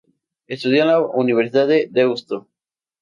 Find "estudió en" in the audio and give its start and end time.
0.47-0.87